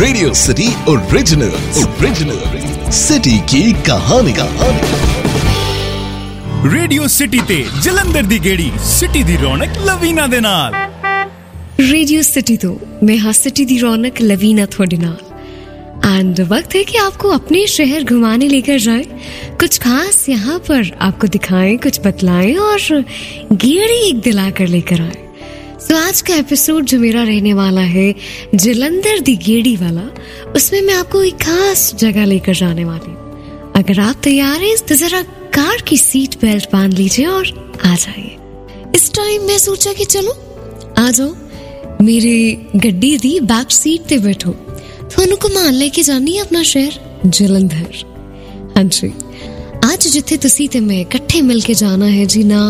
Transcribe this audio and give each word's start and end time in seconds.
radio 0.00 0.32
city 0.36 0.68
original 0.90 1.52
original 1.80 2.40
city 2.92 3.38
की 3.50 3.62
कहानी 3.88 4.34
radio 6.72 7.06
city 7.06 7.40
ਤੇ 7.48 7.64
ਜਲੰਧਰ 7.84 8.22
ਦੀ 8.22 8.38
ਗੇੜੀ 8.44 8.70
ਸਿਟੀ 8.84 9.22
ਦੀ 9.22 9.36
ਰੌਣਕ 9.36 9.78
ਲਵੀਨਾ 9.86 10.26
ਦੇ 10.26 10.40
ਨਾਲ 10.40 10.74
रेडियो 11.78 12.20
सिटी 12.22 12.54
तो 12.56 12.68
मैं 13.06 13.14
हाँ 13.18 13.32
सिटी 13.34 13.64
दी 13.70 13.76
रौनक 13.78 14.20
लवीना 14.22 14.66
थोड़े 14.68 14.98
नाल 14.98 15.16
एंड 16.10 16.40
वक्त 16.50 16.74
है 16.74 16.82
कि 16.84 16.98
आपको 16.98 17.30
अपने 17.30 17.66
शहर 17.68 18.04
घुमाने 18.04 18.48
लेकर 18.48 18.78
जाए 18.78 19.04
कुछ 19.60 19.78
खास 19.78 20.24
यहाँ 20.28 20.58
पर 20.68 20.92
आपको 21.00 21.26
दिखाएं 21.30 21.76
कुछ 21.80 22.00
बतलाएं 22.00 22.54
और 22.58 22.78
गेड़ी 23.64 23.98
एक 24.08 24.20
दिला 24.20 24.48
कर 24.52 24.68
लेकर 24.68 25.00
आए 25.02 25.14
सो 25.14 25.27
आज 26.08 26.20
का 26.22 26.34
एपिसोड 26.34 26.84
जो 26.84 26.98
मेरा 26.98 27.22
रहने 27.22 27.52
वाला 27.54 27.80
है 27.80 28.14
जलंधर 28.54 29.20
दी 29.20 29.36
गेड़ी 29.38 29.74
वाला 29.76 30.02
उसमें 30.52 30.80
मैं 30.82 30.94
आपको 30.94 31.22
एक 31.22 31.36
खास 31.42 31.94
जगह 31.98 32.24
लेकर 32.24 32.54
जाने 32.54 32.84
वाली 32.84 33.10
हूँ 33.10 33.72
अगर 33.76 34.00
आप 34.00 34.20
तैयार 34.24 34.60
हैं 34.60 34.76
तो 34.88 34.94
जरा 34.94 35.22
कार 35.54 35.82
की 35.88 35.96
सीट 35.98 36.34
बेल्ट 36.40 36.68
बांध 36.72 36.94
लीजिए 36.94 37.26
और 37.26 37.46
आ 37.84 37.94
जाइए 37.96 38.36
इस 38.96 39.10
टाइम 39.14 39.46
मैं 39.46 39.58
सोचा 39.58 39.92
कि 39.92 40.04
चलो 40.06 40.34
ਆ 40.98 41.10
ਜਾਓ 41.10 41.34
ਮੇਰੇ 42.02 42.56
ਗੱਡੀ 42.84 43.16
ਦੀ 43.16 43.38
ਬੈਕ 43.42 43.70
ਸੀਟ 43.70 44.02
ਤੇ 44.08 44.18
ਬੈਠੋ 44.18 44.52
ਤੁਹਾਨੂੰ 45.10 45.38
ਘੁਮਾਉਣ 45.44 45.72
ਲੈ 45.72 45.88
ਕੇ 45.88 46.02
ਜਾਣੀ 46.02 46.36
ਹੈ 46.36 46.42
ਆਪਣਾ 46.42 46.62
ਸ਼ਹਿਰ 46.62 46.98
ਜਲੰਧਰ 47.28 48.04
ਹਾਂਜੀ 48.76 49.12
ਅੱਜ 49.92 50.08
ਜਿੱਥੇ 50.08 50.36
ਤੁਸੀਂ 50.36 50.68
ਤੇ 50.68 50.80
ਮੈਂ 50.80 51.00
ਇਕੱਠੇ 51.00 51.40
ਮਿਲ 51.42 51.60
ਕੇ 51.60 51.74
ਜਾਣਾ 51.74 52.10
ਹੈ 52.10 52.24
ਜੀ 52.24 52.44
ਨਾ 52.44 52.62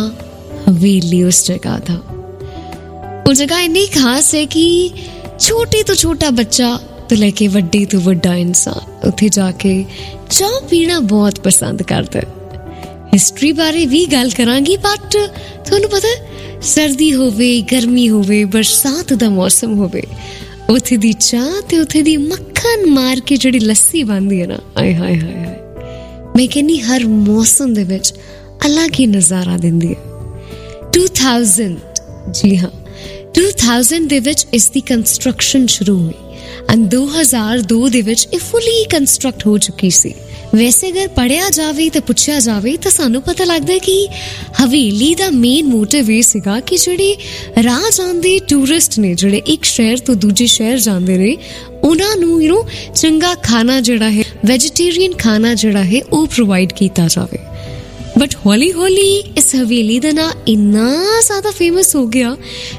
ਹਵੇਲੀ 0.69 1.23
ਉਸ 1.23 1.45
ਜਗ੍ਹਾ 1.47 1.79
ਦਾ 1.89 2.01
ਉਹ 3.28 3.34
ਜਗ੍ਹਾ 3.34 3.62
ਇੰਨੀ 3.62 3.86
ਖਾਸ 3.88 4.36
ਹੈ 4.36 4.46
ਕਿ 4.46 4.90
ਛੋਟੇ 5.40 5.84
ਤੋਂ 5.84 5.96
ਛੋਟਾ 5.96 6.30
ਬੱਚਾ 6.30 6.80
ਤੋਂ 7.10 7.18
ਲੈ 7.18 7.30
ਕੇ 7.30 7.48
ਵੱਡੇ 7.48 7.86
ਤੋਂ 7.86 8.02
ਵੱਡਾ 8.02 8.36
ਇਨਸਾਨ 8.36 9.08
ਉੱਥੇ 9.08 9.30
ਜਾ 9.30 9.52
ਕੇ 9.52 9.86
ਚਾਹ 10.30 10.68
ਪੀਣਾ 10.68 11.00
ਬਹੁਤ 11.00 11.40
ਪਸੰਦ 11.40 11.84
ਕਰਦਾ 11.84 12.20
ਹੈ। 12.20 12.26
ਹਿਸਟਰੀ 13.14 13.52
ਬਾਰੇ 13.52 13.86
ਵੀ 13.86 14.06
ਗੱਲ 14.06 14.30
ਕਰਾਂਗੀ 14.30 14.78
ਬਟ 14.78 15.18
ਤੁਹਾਨੂੰ 15.66 15.90
ਪਤਾ 15.90 16.08
ਹੈ, 16.08 16.30
ਸਰਦੀ 16.62 17.16
ਹੋਵੇ 17.16 17.62
ਗਰਮੀ 17.62 18.10
ਹੋਵੇ 18.10 18.46
ਬਰਸਾਤ 18.46 19.14
ਦਾ 19.14 19.30
ਮੌਸਮ 19.30 19.78
ਹੋਵੇ 19.78 20.04
ਉੱਥੇ 20.70 20.98
ਦੀ 20.98 21.14
ਚਾਹ 21.14 21.62
ਤੇ 21.62 21.80
ਉੱਥੇ 21.80 22.02
ਦੀ 22.02 22.18
ਮੱਖਣ 22.18 22.90
ਮਾਰ 22.90 23.20
ਕੇ 23.20 23.38
ਜਿਹੜੀ 23.38 23.60
ਲੱਸੀ 23.60 24.04
ਬਣਦੀ 24.04 24.42
ਹੈ 24.42 24.48
ਨਾ 24.48 24.58
ਆਏ 24.78 24.94
ਹਾਏ 24.96 25.20
ਹਾਏ 25.20 25.46
ਹਾਏ। 25.46 25.56
ਮੈਂ 26.38 26.48
ਕਹਿੰਨੀ 26.48 26.80
ਹਰ 26.80 27.06
ਮੌਸਮ 27.06 27.74
ਦੇ 27.74 27.84
ਵਿੱਚ 27.84 28.14
ਅਲੱਗ 28.66 28.92
ਹੀ 29.00 29.08
ਨਜ਼ਾਰਾ 29.08 29.58
ਦਿੰਦੀ 29.58 29.88
ਹੈ। 29.88 30.00
2000 30.98 31.78
ਜੀ 32.32 32.58
ਹਾਂ। 32.58 32.70
2000 33.38 34.08
ਦੇ 34.08 34.20
ਵਿੱਚ 34.20 34.48
ਇਸ 34.54 34.70
ਦੀ 34.70 34.82
ਕੰਸਟਰਕਸ਼ਨ 34.82 35.68
ਸ਼ੁਰੂ 35.68 35.98
ਹੋਈ 36.00 36.14
ਐਂਡ 36.70 36.96
2002 36.96 37.90
ਦੇ 37.90 38.02
ਵਿੱਚ 38.02 38.28
ਇਹ 38.34 38.40
ਫੁੱਲੀ 38.40 38.86
ਕੰਸਟਰਕਟ 38.86 39.48
ਹੋ 39.48 39.58
ਚੁੱਕੀ 39.58 39.90
ਸੀ। 39.90 40.14
ਵੈਸੇ 40.56 40.90
ਅਗਰ 40.90 41.08
ਪੜਿਆ 41.08 41.50
ਜਾਵੇ 41.50 41.90
ਤੇ 41.90 42.00
ਪੁੱਛਿਆ 42.00 42.40
ਜਾਵੇ 42.40 42.78
ਤਾਂ 42.78 42.92
ਸਾਨੂੰ 42.92 43.22
ਪਤਾ 43.22 43.44
ਲੱਗਦਾ 43.44 43.74
ਹੈ 43.74 43.78
ਕਿ 43.78 44.08
ਹਵੇਲੀ 44.64 45.16
ਦਾ 45.16 45.30
ਮੇਨ 45.30 45.66
ਮੋਟਿਵ 45.66 46.12
ਇਹ 46.12 46.22
ਸੀਗਾ 46.22 46.60
ਕਿ 46.60 46.78
ਜਿਹੜੇ 46.78 47.16
ਰਾਹ 47.64 47.90
ਜਾਂਦੇ 47.98 48.40
ਟੂਰਿਸਟ 48.40 49.00
ਨੇ, 49.00 49.16
ਜਿਹੜੇ 49.16 49.42
ਇੱਕ 49.48 49.66
ਸ਼ਹਿਰ 49.66 49.98
ਤੋਂ 49.98 50.16
ਦੂਜੇ 50.16 50.46
ਸ਼ਹਿਰ 50.46 50.80
ਜਾਂਦੇ 50.80 51.18
ਨੇ, 51.18 51.38
ਉਹਨਾਂ 51.84 52.18
ਨੂੰ 52.18 52.44
ਯੂ 52.44 52.62
نو 52.62 52.94
ਚੰਗਾ 52.96 53.36
ਖਾਣਾ 53.36 53.82
ਜਿਹੜਾ 53.82 54.12
ਹੈ 54.12 54.24
ਵੈਜੀਟੇਰੀਅਨ 54.46 55.14
ਖਾਣਾ 55.14 55.54
ਜਿਹੜਾ 55.54 55.84
ਹੈ, 55.84 56.02
ਉਹ 56.12 56.28
ਪ੍ਰੋਵਾਈਡ 56.28 56.74
ਕੀਤਾ 56.74 57.08
ਜਾਵੇ। 57.08 57.49
ਬਟ 58.20 58.36
ਹੌਲੀ 58.46 58.72
ਹੌਲੀ 58.72 59.10
ਇਸ 59.38 59.54
ਹਵੇਲੀ 59.56 60.00
ਦਾ 60.00 60.12
ਨਾਂ 60.12 60.32
ਇੰਨਾ 60.48 60.88
ਜ਼ਿਆਦਾ 61.26 61.52
ਫੇਮਸ 61.52 61.96
ਹੋ 61.96 62.06
ਗਿਆ 62.08 62.36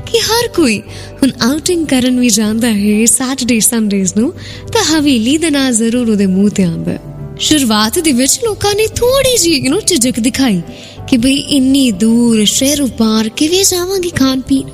ਕਿ 0.06 0.18
ਹਰ 0.20 0.48
ਕੋਈ 0.48 0.78
ਹੁਣ 1.22 1.30
ਆਊਟਿੰਗ 1.42 1.86
ਕਰਨ 1.86 2.18
ਵੀ 2.20 2.28
ਜਾਂਦਾ 2.28 2.68
ਹੈ 2.70 3.04
ਸੈਟਰਡੇ 3.06 3.58
ਸੰਡੇਜ਼ 3.60 4.12
ਨੂੰ 4.16 4.32
ਤਾਂ 4.72 4.84
ਹਵੇਲੀ 4.84 5.36
ਦਾ 5.38 5.50
ਨਾਂ 5.50 5.70
ਜ਼ਰੂਰ 5.72 6.10
ਉਹਦੇ 6.10 6.26
ਮੂੰਹ 6.26 6.50
ਤੇ 6.50 6.64
ਆਉਂਦਾ 6.64 6.90
ਹੈ 6.90 7.36
ਸ਼ੁਰੂਆਤ 7.38 7.98
ਦੇ 7.98 8.12
ਵਿੱਚ 8.12 8.38
ਲੋਕਾਂ 8.44 8.74
ਨੇ 8.74 8.86
ਥੋੜੀ 8.96 9.36
ਜਿਹੀ 9.36 9.56
ਯੂ 9.58 9.74
نو 9.74 9.80
ਝਿਜਕ 9.86 10.20
ਦਿਖਾਈ 10.20 10.60
ਕਿ 11.08 11.16
ਭਈ 11.16 11.36
ਇੰਨੀ 11.50 11.90
ਦੂਰ 12.00 12.44
ਸ਼ਹਿਰੋਂ 12.46 12.88
ਪਾਰ 12.88 13.28
ਕਿਵੇਂ 13.28 13.64
ਜਾਵਾਂਗੇ 13.64 14.10
ਖਾਣ 14.10 14.40
ਪੀਣ 14.40 14.68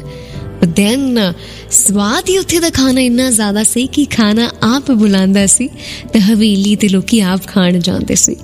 ਦੈਨ 0.67 1.33
ਸਵਾਦ 1.71 2.29
ਹੀ 2.29 2.37
ਉੱਥੇ 2.39 2.59
ਦਾ 2.61 2.71
ਖਾਣਾ 2.71 3.01
ਇੰਨਾ 3.01 3.31
ਜ਼ਿਆਦਾ 3.31 3.63
ਸੀ 3.65 3.87
ਕਿ 3.87 4.05
ਖਾਣਾ 4.07 4.51
ਆਪ 4.65 4.91
ਬੁਲਾਉਂਦਾ 4.93 5.47
ਸੀ 5.47 5.69
ਤੇ 6.13 6.21
ਹਵੇਲੀ 6.21 6.75
ਤੇ 6.77 6.89
ਲੋਕੀ 6.89 7.21
ਆਪ 7.21 7.47
ਖਾਣ 7.47 7.79
ਜਾਂਦੇ 7.79 8.15
ਸੀ 8.15 8.37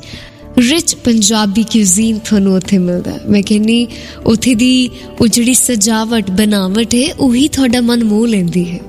ਰਿਚ 0.59 0.95
ਪੰਜਾਬੀ 0.95 1.63
ਕਿਊਜ਼ੀਨ 1.63 2.19
ਤੁਹਾਨੂੰ 2.19 2.55
ਉੱਥੇ 2.55 2.79
ਮਿਲਦਾ 2.79 3.19
ਮੈਂ 3.29 3.43
ਕਹਿੰਨੀ 3.47 3.87
ਉੱਥੇ 4.27 4.55
ਦੀ 4.55 4.91
ਉਹ 5.21 5.27
ਜਿਹੜੀ 5.27 5.55
ਸਜਾਵਟ, 5.55 6.31
ਬਣਾਵਟ 6.31 6.95
ਹੈ, 6.95 7.15
ਉਹੀ 7.15 7.49
ਤੁਹਾਡਾ 7.49 7.81
ਮਨ 7.81 8.05
ਮੋਹ 8.05 8.27
ਲੈਂਦੀ 8.27 8.71
ਹੈ। 8.71 8.81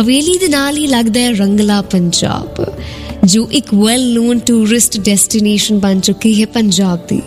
ਹਵੇਲੀ 0.00 0.38
ਦੇ 0.38 0.48
ਨਾਲ 0.48 0.76
ਹੀ 0.76 0.86
ਲੱਗਦਾ 0.86 1.20
ਹੈ 1.20 1.32
ਰੰਗਲਾ 1.32 1.82
ਪੰਜਾਬ। 1.82 2.72
ਜੋ 3.26 3.46
ਇੱਕ 3.52 3.72
ਵੈਲ 3.74 4.02
ਨੋਨ 4.14 4.38
ਟੂਰਿਸਟ 4.38 4.98
ਡੈਸਟੀਨੇਸ਼ਨ 5.00 5.78
ਬਣ 5.78 6.00
ਚੁੱਕੀ 6.00 6.40
ਹੈ 6.40 6.46
ਪੰਜਾਬ 6.46 7.06
ਦੀ। 7.08 7.20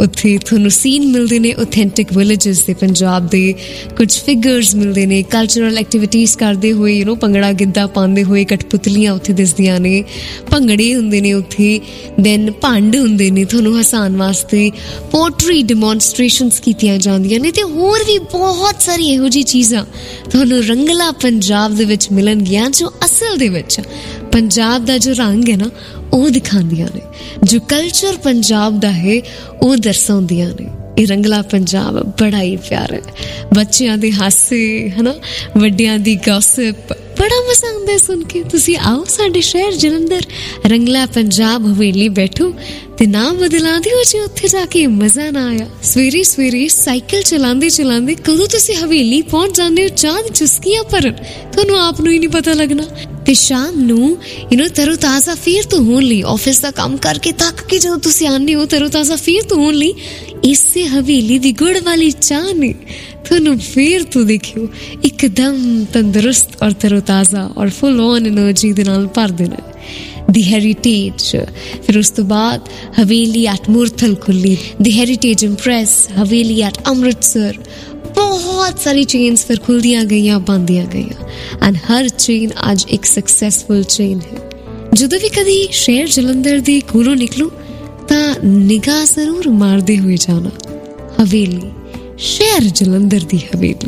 ਉੱਥੇ 0.00 0.36
ਤੁਹਾਨੂੰ 0.46 0.70
ਸੀਨ 0.70 1.06
ਮਿਲਦੇ 1.06 1.38
ਨੇ 1.38 1.52
ਆਥੈਂਟਿਕ 1.60 2.12
ਵਿਲੇजेस 2.12 2.62
ਦੇ 2.66 2.74
ਪੰਜਾਬ 2.74 3.28
ਦੇ। 3.28 3.54
ਕੁਝ 3.96 4.08
ਫਿਗਰਸ 4.26 4.74
ਮਿਲਦੇ 4.74 5.06
ਨੇ 5.06 5.22
ਕਲਚਰਲ 5.22 5.78
ਐਕਟੀਵਿਟੀਆਂ 5.78 6.36
ਕਰਦੇ 6.38 6.72
ਹੋਏ 6.72 6.94
ਯੂ 6.94 7.06
نو 7.06 7.16
ਪੰਗੜਾ 7.16 7.52
ਗਿੱਧਾ 7.52 7.86
ਪਾਉਂਦੇ 7.86 8.22
ਹੋਏ 8.24 8.44
ਕਟਪੁਤਲੀਆਂ 8.44 9.12
ਉੱਥੇ 9.12 9.32
ਦਿਸਦੀਆਂ 9.32 9.78
ਨੇ। 9.80 10.02
ਭੰਗੜੇ 10.50 10.94
ਹੁੰਦੇ 10.94 11.20
ਨੇ 11.20 11.32
ਉੱਥੇ 11.32 11.80
ਦੈਨ 12.20 12.50
ਭੰਡ 12.60 12.96
ਹੁੰਦੇ 12.96 13.30
ਨੇ। 13.30 13.44
ਤੁਹਾਨੂੰ 13.44 13.80
ਹਸਾਨ 13.80 14.16
ਵਾਸਤੇ 14.16 14.70
ਪੋਟਰੀ 15.10 15.62
ਡੈਮੋਨਸਟ੍ਰੇਸ਼ਨਸ 15.62 16.60
ਕੀਤੀਆਂ 16.60 16.98
ਜਾਂਦੀਆਂ 16.98 17.40
ਨੇ 17.40 17.50
ਤੇ 17.50 17.62
ਹੋਰ 17.62 18.04
ਵੀ 18.06 18.18
ਬਹੁਤ 18.32 18.82
ਸਾਰੀ 18.82 19.08
ਇਹੋ 19.08 19.28
ਜੀ 19.28 19.42
ਚੀਜ਼ਾਂ 19.42 19.84
ਤੁਹਾਨੂੰ 20.30 20.62
ਰੰਗਲਾ 20.64 21.10
ਪੰਜਾਬ 21.22 21.76
ਦੇ 21.76 21.84
ਵਿੱਚ 21.84 22.08
ਮਿਲਣਗੀਆਂ, 22.12 22.70
ਜੋ 22.70 22.92
ਅਸਲ 23.04 23.36
ਦੇ 23.38 23.48
ਵਿੱਚ 23.48 23.80
ਪੰਜਾਬ 24.32 24.84
ਦਾ 24.84 24.98
ਜੋ 24.98 25.12
ਰੰਗ 25.12 25.48
ਹੈ 25.48 25.56
ਨਾ, 25.56 25.70
ਉਹ 26.12 26.30
ਦਿਖਾਉਂਦੀਆਂ 26.30 26.88
ਨੇ। 26.94 27.00
ਜੋ 27.42 27.60
ਕਲਚਰ 27.60 28.16
ਪੰਜਾਬ 28.16 28.80
ਦਾ 28.80 28.92
ਹੈ, 28.92 29.20
ਉਹ 29.62 29.76
ਦਰਸਾਉਂਦੀਆਂ 29.76 30.50
ਨੇ। 30.60 30.66
ਇਹ 30.98 31.06
ਰੰਗਲਾ 31.06 31.42
ਪੰਜਾਬ 31.42 32.02
ਬੜਾ 32.02 32.42
ਹੀ 32.42 32.56
ਪਿਆਰਾ 32.56 32.96
ਹੈ। 32.96 33.00
ਬੱਚਿਆਂ 33.54 33.98
ਦੇ 33.98 34.12
ਹਾਸੇ, 34.12 34.90
ਹਨਾ? 34.90 35.14
ਵੱਡਿਆਂ 35.56 35.98
ਦੀ 35.98 36.14
ਗੌਸਿਪ 36.16 36.92
ਬੜਾ 36.92 37.40
ਮਜ਼ਾ 37.50 37.68
ਆਉਂਦਾ 37.74 37.92
ਹੈ 37.92 37.98
ਸੁਣ 37.98 38.24
ਕੇ। 38.24 38.42
ਤੁਸੀਂ 38.42 38.76
ਆਓ 38.76 39.04
ਸਾਡੇ 39.04 39.40
ਸ਼ਹਿਰ 39.40 39.72
ਜਲੰਧਰ। 39.72 40.20
ਰੰਗਲਾ 40.66 41.06
ਪੰਜਾਬ 41.06 41.66
ਹਵੇਲੀ 41.66 42.08
ਬੈਠੋ। 42.08 42.54
ਤੇ 42.98 43.06
ਨਾਮ 43.06 43.36
ਬਦਲਾਉਂਦੇ 43.36 43.90
ਹੋ 43.90 44.02
ਜੇ 44.02 44.20
ਉੱਥੇ 44.20 44.48
ਜਾ 44.48 44.66
ਕੇ 44.66 44.86
ਮਜ਼ਾ 44.86 45.30
ਨਾ 45.30 45.46
ਆਇਆ? 45.46 45.66
ਸਵੇਰੇ 45.82 46.22
ਸਵੇਰੇ 46.22 46.68
ਸਾਈਕਲ 46.68 47.22
ਚਲਾਉਂਦੇ 47.22 47.70
ਚਲਾਉਂਦੇ 47.70 48.14
ਕਦੋਂ 48.14 48.46
ਤੁਸੀਂ 48.46 48.74
ਹਵੇਲੀ 48.74 49.22
ਪਹੁੰਚ 49.22 49.56
ਜਾਂਦੇ 49.56 49.82
ਹੋ? 49.82 49.88
ਚਾਂਦ 49.88 50.32
ਚੁਸਕੀਆਂ 50.34 50.84
ਪਰ 50.84 51.10
ਤੁਹਾਨੂੰ 51.52 51.80
ਆਪ 51.80 52.00
ਨੂੰ 52.00 52.12
ਹੀ 52.12 52.18
ਨਹੀਂ 52.18 52.28
ਪਤਾ 52.28 52.52
ਲੱਗਣਾ। 52.52 52.82
ਤੇ 53.26 53.34
ਸ਼ਾਮ 53.34 53.80
ਨੂੰ 53.80 54.18
ਇਹਨੂੰ 54.52 54.68
ਤਰੋ 54.68 54.96
ਤਾਜ਼ਾ 54.96 55.34
ਫੇਰ 55.34 55.62
ਤੋਂ 55.62 55.84
ਹੋਣ 55.84 56.02
ਲਈ 56.02 56.22
ਆਫਿਸ 56.22 56.60
ਦਾ 56.60 56.70
ਕੰਮ 56.70 56.96
ਕਰਕੇ 56.96 57.32
ਥੱਕ 57.32 57.64
ਕੇ 57.68 57.78
ਜਦੋਂ 57.78 57.98
ਤੁਸੀਂ 57.98 58.28
ਆਨੇ 58.28 58.54
ਹੋ 58.54 58.66
ਤਰੋ 58.66 58.88
ਤਾਜ਼ਾ 58.88 59.16
ਫੇਰ 59.16 59.42
ਤੋਂ 59.42 59.56
ਹੋਣ 59.56 59.74
ਲਈ 59.74 59.94
ਇਸੇ 60.44 60.86
ਹਵੇਲੀ 60.86 61.38
ਦੀ 61.38 61.52
ਗੁੜ 61.52 61.78
ਵਾਲੀ 61.84 62.10
ਚਾਹ 62.10 62.54
ਨੇ 62.54 62.74
ਤੁਹਾਨੂੰ 63.24 63.58
ਫੇਰ 63.58 64.02
ਤੋਂ 64.02 64.22
ਦੇਖਿਓ। 64.22 64.68
ਇੱਕਦਮ 65.04 65.84
ਤੰਦਰੁਸਤ 65.84 66.62
ਔਰ 66.62 66.70
ਤਰੋ 66.70 67.00
ਤਾਜ਼ਾ 67.00 67.50
ਔਰ 67.58 67.68
ਫੁੱਲ 67.68 68.00
ਔਨ 68.00 68.26
એનર્ਜੀ 68.26 68.72
ਦੇ 68.72 68.84
ਨਾਲ 68.84 69.06
ਭਰ 69.06 69.28
ਦੇਣਾ 69.28 69.56
ਦੀ 70.31 70.43
ਹੈਰੀਟੇਜ 70.43 71.23
ਫਿਰ 71.85 71.97
ਉਸ 71.97 72.09
ਤੋਂ 72.09 72.25
ਬਾਅਦ 72.25 72.69
ਹਵੇਲੀ 72.99 73.45
ਐਟ 73.45 73.69
ਮੁਰਥਲ 73.69 74.15
ਖੁੱਲੀ 74.15 74.57
ਦੀ 74.81 74.99
heritage 74.99 75.43
impress 75.43 75.95
Haveli 76.17 76.61
at 76.61 76.77
Amritsar 76.87 77.57
ਬਹੁਤ 78.15 78.79
ਸਾਰੀ 78.79 79.03
ਚੇਨਸ 79.03 79.45
ਫਿਰ 79.45 79.59
ਖੁੱਲਦੀਆਂ 79.59 80.03
ਗਈਆਂ 80.05 80.39
ਬੰਦੀਆਂ 80.39 80.85
ਗਈਆਂ 80.85 81.27
ਐਂਡ 81.67 81.77
ਹਰ 81.91 82.09
ਚੇਨ 82.09 82.51
ਅੱਜ 82.71 82.85
ਇੱਕ 82.89 83.05
ਸਕਸੈਸਫੁਲ 83.05 83.83
ਚੇਨ 83.83 84.19
ਹੈ 84.19 84.49
ਜਦੋਂ 84.93 85.19
ਵੀ 85.19 85.29
ਕਦੀ 85.29 85.67
ਸ਼ਹਿਰ 85.71 86.07
ਜਲੰਧਰ 86.07 86.59
ਦੀ 86.59 86.79
ਕੋਲੋਂ 86.81 87.15
ਨਿਕਲੋ 87.15 87.51
ਤਾਂ 88.07 88.33
ਨਿਗਾਹ 88.45 89.05
ਜ਼ਰੂਰ 89.05 89.49
ਮਾਰਦੇ 89.49 89.97
ਹੋਏ 89.97 90.17
ਜਾਣਾ 90.17 90.49
ਹਵੇਲੀ 91.21 91.71
शहर 92.19 92.63
जलंधर 92.63 93.23
दी 93.23 93.37
हवेली 93.45 93.87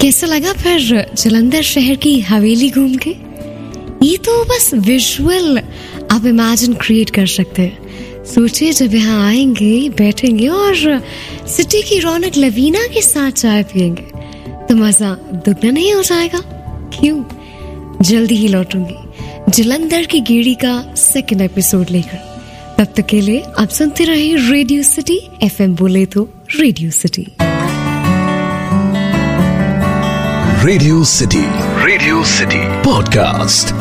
कैसा 0.00 0.26
लगा 0.26 0.52
फिर 0.52 0.78
जलंधर 1.14 1.62
शहर 1.62 1.96
की 1.96 2.18
हवेली 2.20 2.70
घूम 2.70 2.94
के 2.96 3.14
ये 4.03 4.15
तो 4.17 4.43
बस 4.45 4.69
विजुअल 4.75 5.57
आप 6.11 6.25
इमेजिन 6.25 6.73
क्रिएट 6.81 7.09
कर 7.09 7.27
सकते 7.27 7.61
हैं। 7.61 8.23
सोचिए 8.25 8.71
जब 8.73 8.93
यहाँ 8.95 9.27
आएँगे, 9.27 9.89
बैठेंगे 9.89 10.47
और 10.47 11.01
सिटी 11.47 11.81
की 11.81 11.99
रौनक 11.99 12.37
लवीना 12.37 12.85
के 12.93 13.01
साथ 13.01 13.31
चाय 13.31 13.63
पियेंगे 13.63 14.03
तो 14.67 14.75
मज़ा 14.75 15.13
दुगना 15.45 15.71
नहीं 15.71 15.93
हो 15.93 16.01
जाएगा। 16.03 16.41
क्यों? 16.93 17.23
जल्दी 18.01 18.35
ही 18.35 18.47
लौटूँगी, 18.47 19.51
जलंधर 19.51 20.05
की 20.05 20.19
गेड़ी 20.21 20.55
का 20.55 20.75
सेकंड 20.97 21.41
एपिसोड 21.41 21.89
लेकर। 21.89 22.17
तब 22.77 22.93
तक 22.97 23.05
के 23.05 23.21
लिए 23.21 23.41
आप 23.59 23.69
सुनते 23.69 24.03
रहे 24.03 24.35
रेडियो 24.49 24.83
सिटी 24.83 25.19
एफएम 25.43 25.75
बोले 25.75 26.05
तो 26.05 26.29
radio 26.59 26.91
city 26.91 27.27
radio 30.65 31.03
city 31.03 31.43
radio 31.85 32.23
city 32.25 32.59
podcast 32.83 33.73